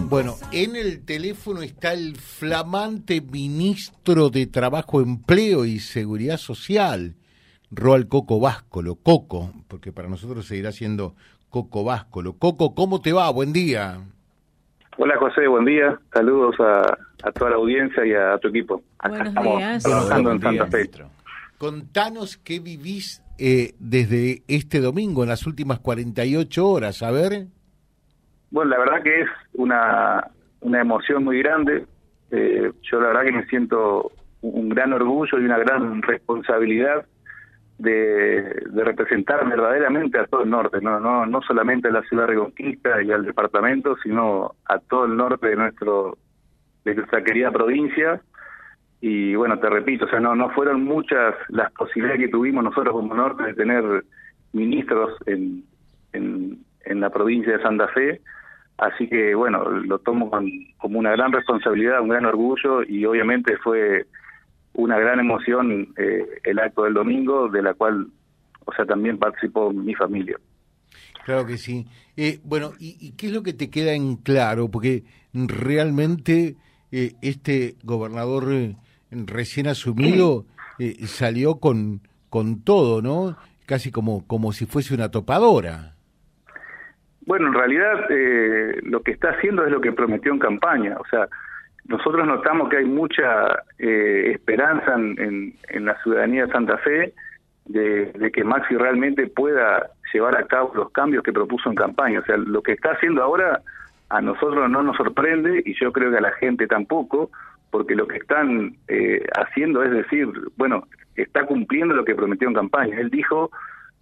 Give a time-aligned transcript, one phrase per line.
[0.00, 0.08] 55.
[0.08, 7.14] Bueno, en el teléfono está el flamante ministro de Trabajo, Empleo y Seguridad Social,
[7.70, 8.96] Roal Coco Váscolo.
[8.96, 11.14] Coco, porque para nosotros seguirá siendo
[11.50, 12.34] Coco Váscolo.
[12.34, 13.30] Coco, ¿cómo te va?
[13.30, 14.00] Buen día.
[14.98, 15.98] Hola José, buen día.
[16.12, 16.82] Saludos a,
[17.26, 18.82] a toda la audiencia y a tu equipo.
[19.02, 19.82] Buenos estamos días.
[19.82, 20.78] trabajando en Buen día, Santa Fe.
[20.78, 21.10] ministro.
[21.58, 27.02] Contanos qué vivís eh, desde este domingo, en las últimas 48 horas.
[27.02, 27.46] A ver.
[28.52, 30.28] Bueno, la verdad que es una,
[30.60, 31.86] una emoción muy grande.
[32.30, 37.06] Eh, yo la verdad que me siento un gran orgullo y una gran responsabilidad
[37.78, 42.34] de, representar verdaderamente a todo el norte, no, no, no solamente a la ciudad de
[42.34, 46.18] Reconquista y al departamento, sino a todo el norte de nuestro
[46.84, 48.20] de nuestra querida provincia.
[49.00, 52.92] Y bueno, te repito, o sea, no, no fueron muchas las posibilidades que tuvimos nosotros
[52.92, 54.04] como norte de tener
[54.52, 55.64] ministros en,
[56.12, 58.20] en la provincia de Santa Fe.
[58.78, 63.56] Así que bueno, lo tomo con- como una gran responsabilidad, un gran orgullo y obviamente
[63.58, 64.06] fue
[64.74, 68.08] una gran emoción eh, el acto del domingo, de la cual,
[68.64, 70.38] o sea, también participó mi familia.
[71.24, 71.86] Claro que sí.
[72.16, 74.68] Eh, bueno, ¿y, qué es lo que te queda en claro?
[74.70, 76.56] Porque realmente
[76.90, 78.76] eh, este gobernador eh,
[79.10, 80.46] recién asumido
[81.06, 83.36] salió con, con todo, ¿no?
[83.66, 85.91] Casi como, como si fuese una topadora.
[87.26, 90.96] Bueno, en realidad eh, lo que está haciendo es lo que prometió en campaña.
[90.98, 91.28] O sea,
[91.86, 97.12] nosotros notamos que hay mucha eh, esperanza en, en- en la ciudadanía de Santa Fe
[97.66, 102.20] de, que Maxi realmente pueda llevar a cabo los cambios que propuso en campaña.
[102.20, 103.60] O sea, lo que está haciendo ahora
[104.08, 107.30] a nosotros no nos sorprende y yo creo que a la gente tampoco,
[107.70, 112.54] porque lo que están eh, haciendo es decir, bueno, está cumpliendo lo que prometió en
[112.54, 112.98] campaña.
[112.98, 113.50] Él dijo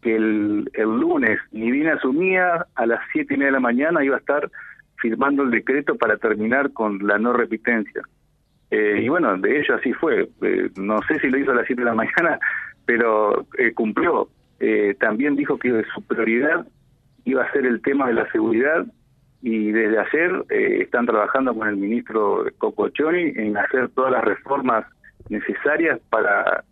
[0.03, 4.05] que el, el lunes, ni bien asumía, a las siete y media de la mañana
[4.05, 4.51] iba a estar
[4.97, 8.03] firmando el decreto para terminar con la no repitencia.
[8.71, 10.29] Eh, y bueno, de hecho así fue.
[10.43, 12.39] Eh, no sé si lo hizo a las 7 de la mañana,
[12.87, 14.29] pero eh, cumplió.
[14.61, 16.67] Eh, también dijo que su prioridad
[17.25, 18.87] iba a ser el tema de la seguridad
[19.43, 24.85] y desde ayer están trabajando con el ministro Cocochoni en hacer todas las reformas
[25.31, 26.65] necesarias para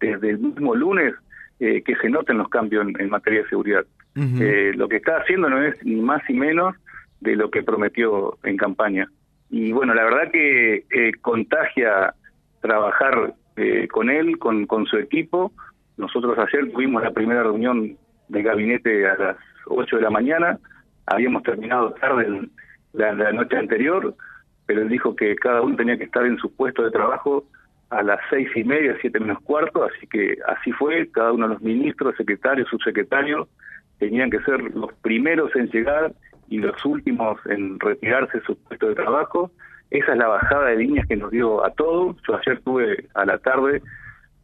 [0.00, 1.14] desde el mismo lunes
[1.60, 3.84] eh, que se noten los cambios en, en materia de seguridad.
[4.16, 6.74] Eh, lo que está haciendo no es ni más ni menos
[7.20, 9.10] de lo que prometió en campaña.
[9.50, 12.14] Y bueno, la verdad que eh, contagia
[12.62, 15.52] trabajar eh, con él, con, con su equipo.
[15.98, 17.96] Nosotros ayer tuvimos la primera reunión
[18.28, 19.36] del gabinete a las
[19.66, 20.58] 8 de la mañana.
[21.06, 22.48] Habíamos terminado tarde
[22.94, 24.14] la noche anterior,
[24.64, 27.44] pero él dijo que cada uno tenía que estar en su puesto de trabajo
[27.90, 31.54] a las seis y media, siete menos cuarto, así que así fue, cada uno de
[31.54, 33.48] los ministros, secretarios, subsecretarios,
[33.98, 36.12] tenían que ser los primeros en llegar
[36.48, 39.50] y los últimos en retirarse de su puesto de trabajo.
[39.90, 42.16] Esa es la bajada de líneas que nos dio a todos.
[42.26, 43.82] Yo ayer tuve a la tarde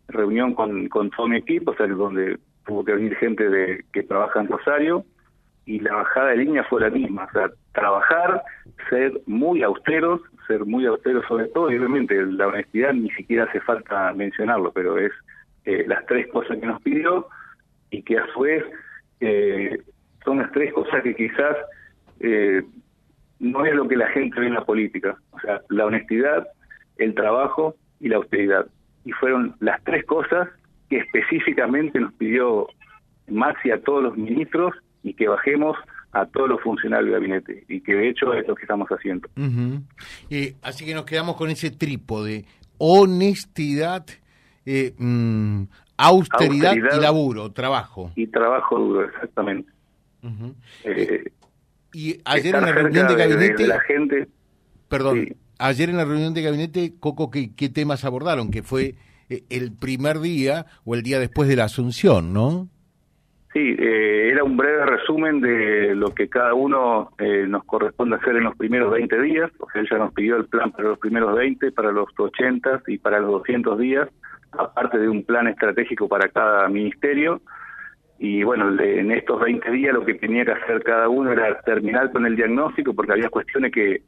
[0.09, 4.03] reunión con, con todo mi equipo, o sea, donde tuvo que venir gente de que
[4.03, 5.05] trabaja en Rosario,
[5.65, 8.43] y la bajada de línea fue la misma, o sea, trabajar,
[8.91, 10.21] ser muy austeros,
[10.61, 15.13] muy austeros sobre todo, y obviamente la honestidad ni siquiera hace falta mencionarlo, pero es
[15.65, 17.29] eh, las tres cosas que nos pidió
[17.91, 18.65] y que a su vez
[19.21, 19.79] eh,
[20.25, 21.57] son las tres cosas que quizás
[22.21, 22.63] eh,
[23.39, 26.47] no es lo que la gente ve en la política, o sea, la honestidad,
[26.97, 28.67] el trabajo y la austeridad.
[29.05, 30.49] Y fueron las tres cosas
[30.89, 32.69] que específicamente nos pidió
[33.29, 35.77] Maxi a todos los ministros y que bajemos
[36.13, 37.65] a todos los funcionarios del gabinete.
[37.69, 39.29] Y que de hecho es lo que estamos haciendo.
[40.31, 42.45] Eh, así que nos quedamos con ese trípode,
[42.79, 44.05] honestidad,
[44.67, 45.63] eh, mm,
[45.97, 46.99] austeridad, Austeridad.
[46.99, 48.13] y laburo, trabajo.
[48.17, 49.71] Y trabajo duro, exactamente.
[50.23, 50.55] Ujú.
[50.85, 51.25] Eh,
[51.95, 54.29] Y ayer en la reunión de gabinete, de la gente,
[54.89, 55.37] perdón, sí.
[55.59, 58.51] ayer en la reunión de gabinete, Coco, ¿qué, qué temas abordaron?
[58.51, 58.95] Que fue
[59.29, 62.69] eh, el primer día o el día después de la asunción, ¿no?
[63.53, 68.37] Sí, eh, era un breve resumen de lo que cada uno eh, nos corresponde hacer
[68.37, 69.51] en los primeros 20 días.
[69.59, 72.97] O sea, ella nos pidió el plan para los primeros 20, para los 80 y
[72.97, 74.09] para los 200 días,
[74.53, 77.43] aparte de un plan estratégico para cada ministerio.
[78.19, 82.11] Y bueno, en estos 20 días lo que tenía que hacer cada uno era terminar
[82.11, 84.01] con el diagnóstico, porque había cuestiones que,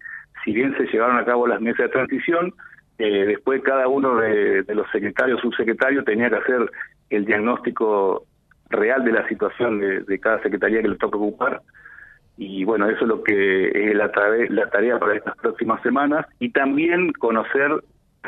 [0.43, 2.55] si bien se llevaron a cabo las mesas de transición,
[2.97, 6.71] eh, después cada uno de, de los secretarios, subsecretarios, tenía que hacer
[7.11, 8.25] el diagnóstico
[8.77, 11.63] real de la situación de, de cada secretaría que le toca ocupar.
[12.37, 16.27] Y bueno, eso es lo que es la, tare- la tarea para estas próximas semanas.
[16.41, 17.71] Y también conocer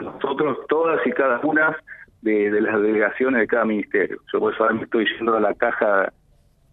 [0.01, 1.77] nosotros todas y cada una
[2.23, 4.19] de, las delegaciones de cada ministerio.
[4.33, 6.13] Yo por eso ahora me estoy yendo a la caja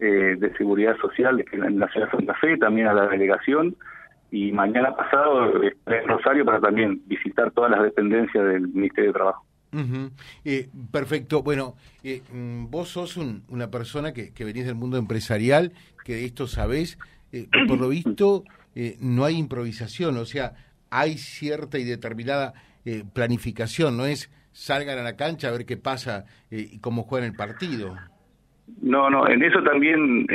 [0.00, 3.74] eh, de seguridad social en la ciudad de Santa Fe, también a la delegación,
[4.30, 9.14] y mañana pasado estaré en Rosario para también visitar todas las dependencias del Ministerio de
[9.14, 9.44] Trabajo.
[10.44, 11.42] Eh, perfecto.
[11.42, 15.72] Bueno, eh, mm, vos sos una persona que, que, venís del mundo empresarial,
[16.04, 16.98] que de esto sabés.
[17.34, 18.44] Eh, por lo visto,
[18.76, 20.52] eh, no hay improvisación, o sea,
[20.90, 22.54] hay cierta y determinada
[22.84, 27.28] eh, planificación, no es salgan a la cancha a ver qué pasa y cómo juegan
[27.28, 27.96] el partido.
[28.80, 30.28] No, no, en eso también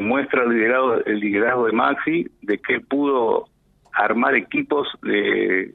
[0.00, 3.50] muestra el liderazgo, el liderazgo de Maxi, de que pudo
[3.92, 5.74] armar equipos de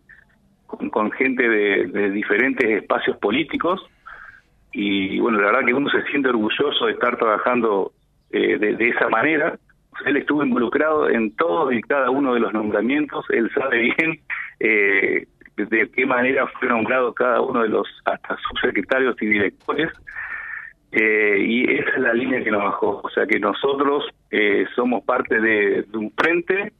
[0.91, 3.81] con, gente de, diferentes espacios políticos
[4.73, 7.91] y bueno, la verdad que uno se siente orgulloso de estar trabajando
[8.31, 9.57] eh, de, esa manera.
[10.05, 14.19] Él estuvo involucrado en todos y cada uno de los nombramientos, él sabe bien
[14.59, 15.27] eh,
[15.57, 19.91] de qué manera fue nombrado cada uno de los hasta subsecretarios y directores.
[20.91, 23.01] Eh, y esa es la línea que nos bajó.
[23.03, 26.73] O sea que nosotros eh, somos parte de, de, un frente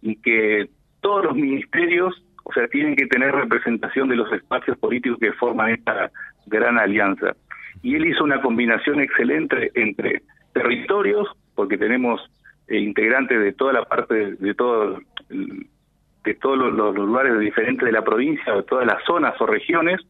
[0.00, 0.68] y que
[1.00, 5.70] todos los ministerios o sea, tienen que tener representación de los espacios políticos que forman
[5.70, 6.10] esta
[6.46, 7.36] gran alianza.
[7.82, 10.22] Y él hizo una combinación excelente entre
[10.54, 12.22] territorios, porque tenemos
[12.68, 14.98] eh, integrantes de toda la parte, de todo
[15.28, 20.00] de todos los, lugares diferentes de la provincia, de todas las zonas o regiones,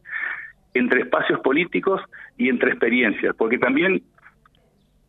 [0.74, 2.00] entre espacios políticos
[2.36, 4.02] y entre experiencias, porque también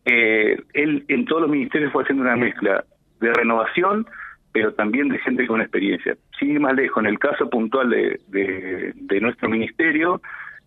[0.04, 2.84] eh, él en todos los ministerios fue haciendo una mezcla
[3.20, 4.06] de renovación
[4.52, 6.16] pero también de gente con experiencia.
[6.38, 10.20] Sin más lejos, en el caso puntual de, de, nuestro ministerio,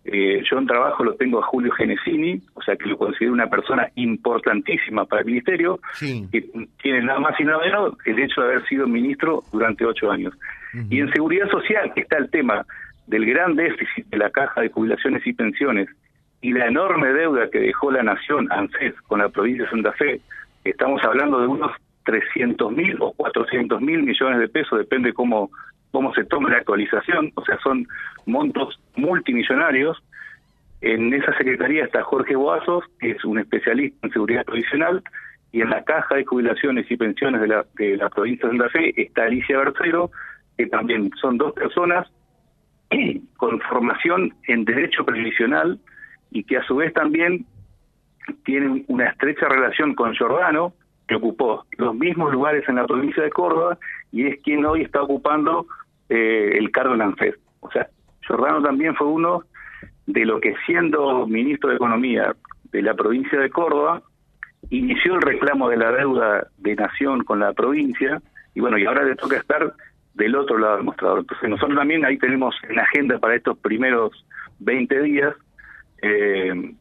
[0.04, 3.48] eh, yo en trabajo lo tengo a Julio Genesini, o sea que lo considero una
[3.48, 6.44] persona importantísima para el ministerio, que
[6.82, 10.34] tiene nada más y nada menos el hecho de haber sido ministro durante ocho años.
[10.90, 12.64] Y en seguridad social, que está el tema
[13.06, 15.88] del gran déficit de la caja de jubilaciones y pensiones
[16.40, 20.20] y la enorme deuda que dejó la nación ANSES con la provincia de Santa Fe,
[20.64, 21.70] estamos hablando de unos
[22.04, 25.50] 300 mil o 400 mil millones de pesos, depende cómo,
[25.90, 27.86] cómo se tome la actualización, o sea, son
[28.26, 30.02] montos multimillonarios.
[30.80, 35.02] En esa secretaría está Jorge Boazos, que es un especialista en seguridad provisional,
[35.52, 38.70] y en la caja de jubilaciones y pensiones de la, de la provincia de Santa
[38.70, 40.10] Fe está Alicia Bercero,
[40.58, 42.08] que también son dos personas
[43.36, 45.78] con formación en derecho previsional
[46.30, 47.46] y que a su vez también
[48.44, 50.72] tienen una estrecha relación con Giordano,
[51.06, 53.78] que ocupó los mismos lugares en la provincia de Córdoba
[54.10, 55.66] y es quien hoy está ocupando
[56.08, 57.38] eh, el cargo en.
[57.60, 57.88] O sea,
[58.26, 59.42] Jordano también fue uno
[60.06, 62.34] de lo que siendo ministro de Economía
[62.72, 64.02] de la provincia de Córdoba,
[64.70, 68.20] inició el reclamo de la deuda de nación con la provincia
[68.54, 69.74] y bueno, y ahora le toca estar
[70.14, 71.20] del otro lado del mostrador.
[71.20, 74.12] Entonces nosotros también ahí tenemos en agenda para estos primeros
[74.60, 75.34] 20 días
[76.02, 76.74] eh,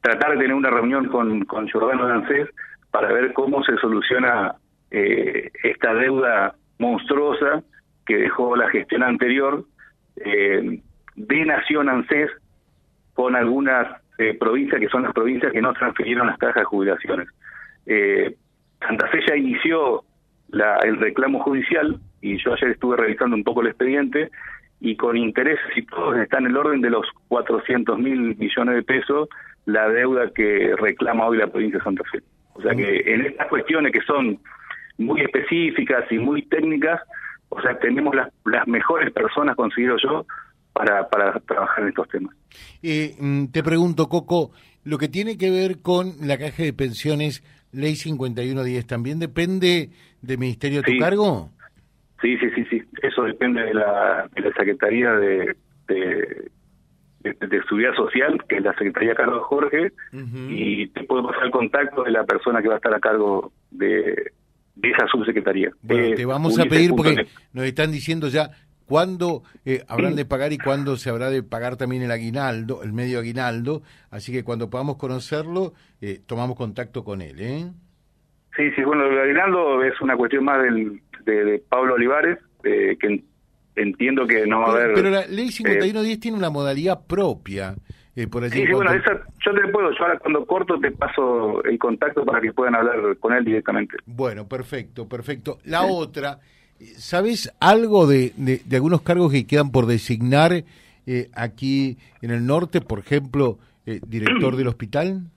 [0.00, 2.48] tratar de tener una reunión con, con Giordano Dancés
[2.96, 4.54] para ver cómo se soluciona
[4.90, 7.62] eh, esta deuda monstruosa
[8.06, 9.66] que dejó la gestión anterior
[10.16, 10.80] eh,
[11.14, 12.30] de Nación ANSES
[13.12, 17.28] con algunas eh, provincias que son las provincias que no transfirieron las cajas de jubilaciones.
[18.80, 20.04] Santa Fe ya inició
[20.48, 24.30] la, el reclamo judicial y yo ayer estuve revisando un poco el expediente
[24.80, 28.82] y con intereses y todos está en el orden de los 400 mil millones de
[28.84, 29.28] pesos
[29.66, 32.22] la deuda que reclama hoy la provincia de Santa Fe.
[32.56, 34.38] O sea que en estas cuestiones que son
[34.98, 37.00] muy específicas y muy técnicas,
[37.48, 40.26] o sea, tenemos las, las mejores personas, considero yo,
[40.72, 42.34] para, para trabajar en estos temas.
[42.82, 44.50] Eh, mm, te pregunto, Coco,
[44.84, 47.42] lo que tiene que ver con la caja de pensiones,
[47.72, 49.90] ley 5110, ¿también depende
[50.22, 51.50] del Ministerio de tu cargo?
[52.20, 52.82] Sí, sí, sí, sí.
[53.02, 55.56] Eso depende de la, de la Secretaría de,
[55.88, 56.50] de,
[57.68, 62.10] Seguridad Social, que es la Secretaría Carlos Jorge, y te puedo pasar el contacto de
[62.10, 64.32] la persona que va a estar a cargo de,
[64.82, 65.70] esa subsecretaría.
[65.82, 68.50] Bueno, te vamos a pedir porque nos están diciendo ya
[68.86, 72.92] cuándo eh, habrán de pagar y cuándo se habrá de pagar también el aguinaldo, el
[72.92, 77.66] medio aguinaldo, así que cuando podamos conocerlo, eh, tomamos contacto con él, ¿eh?
[78.56, 83.22] Sí, sí, bueno, el aguinaldo es una cuestión más del, de, Pablo Olivares, eh, que
[83.76, 84.94] entiendo que no va a haber...
[84.94, 87.74] Pero la ley 5110 eh, tiene una modalidad propia.
[88.14, 89.12] Eh, por allí sí, bueno, esa,
[89.44, 93.16] yo te puedo, yo ahora cuando corto te paso el contacto para que puedan hablar
[93.18, 93.96] con él directamente.
[94.06, 95.58] Bueno, perfecto, perfecto.
[95.64, 96.38] La otra,
[96.96, 100.64] ¿sabes algo de, de, algunos cargos que quedan por designar
[101.06, 105.20] eh, aquí en el norte, por ejemplo, director del hospital?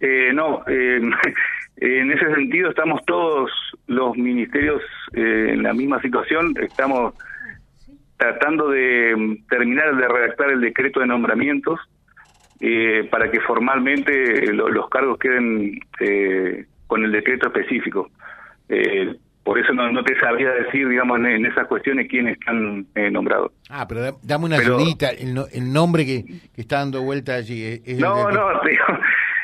[0.00, 0.98] Eh, no, eh,
[1.76, 3.50] en ese sentido estamos todos
[3.90, 4.80] los ministerios
[5.14, 7.12] eh, en la misma situación, estamos
[8.16, 11.80] tratando de mm, terminar de redactar el decreto de nombramientos
[12.60, 15.80] eh, para que formalmente los cargos queden
[16.86, 18.10] con el decreto específico.
[19.42, 23.50] por eso no, te sabría decir, digamos, en, esas cuestiones quiénes están eh, nombrados.
[23.70, 26.24] Ah, pero dame una ayudita, el, nombre que,
[26.56, 27.80] está dando vuelta allí.
[27.98, 28.60] no, no,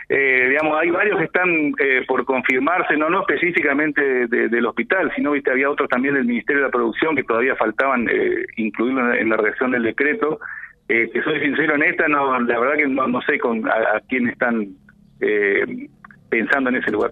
[0.08, 1.48] eh, digamos, hay varios que están
[1.78, 6.62] eh, por confirmarse, no no específicamente del hospital, sino viste había otros también del Ministerio
[6.62, 10.38] de la Producción que todavía faltaban eh, incluirlo en la redacción del decreto.
[10.88, 14.28] Eh, que soy sincero en esta, no, la verdad que no, sé con a, quién
[14.28, 14.68] están
[16.28, 17.10] pensando en ese lugar.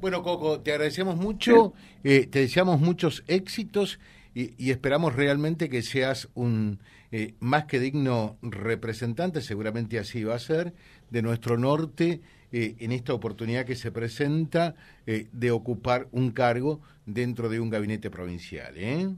[0.00, 4.00] Bueno, Coco, te agradecemos mucho, te deseamos muchos éxitos
[4.38, 6.78] y, esperamos realmente que seas un
[7.10, 10.74] eh, más que digno representante, seguramente así va a ser,
[11.10, 12.20] de nuestro norte
[12.52, 14.74] eh, en esta oportunidad que se presenta
[15.06, 18.74] eh, de ocupar un cargo dentro de un gabinete provincial.
[18.76, 19.08] ¿eh?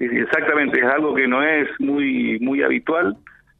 [0.00, 3.16] Exactamente, es algo que no es muy, muy habitual,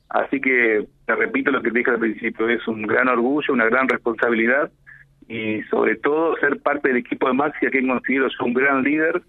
[0.09, 3.67] así que te repito lo que te dije al principio, es un gran orgullo, una
[3.67, 4.73] gran responsabilidad
[5.29, 9.23] y sobre todo ser parte del equipo de Maxi, a quien considero un gran líder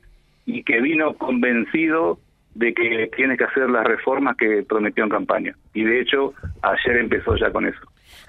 [0.48, 2.20] y que vino convencido
[2.56, 5.56] de que tiene que hacer las reformas que prometió en campaña.
[5.76, 7.82] Y de hecho, ayer empezó ya con eso.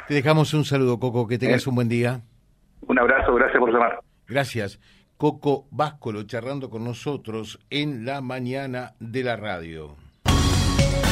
[0.06, 2.20] Te dejamos un saludo, Coco, que tengas un buen día.
[2.82, 4.00] Un abrazo, gracias por llamar.
[4.26, 4.80] Gracias.
[5.16, 10.07] Coco Váscolo charlando con nosotros en la mañana de la radio